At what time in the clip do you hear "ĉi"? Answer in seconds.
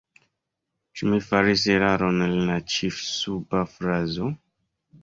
2.77-2.93